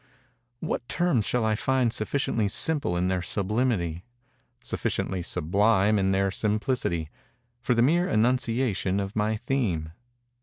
What 0.61 0.89
terms 0.89 1.27
shall 1.27 1.45
I 1.45 1.53
find 1.53 1.93
sufficiently 1.93 2.47
simple 2.47 2.97
in 2.97 3.07
their 3.07 3.21
sublimity—sufficiently 3.21 5.21
sublime 5.21 5.99
in 5.99 6.09
their 6.11 6.31
simplicity—for 6.31 7.75
the 7.75 7.83
mere 7.83 8.09
enunciation 8.09 8.99
of 8.99 9.15
my 9.15 9.35
theme? 9.35 9.91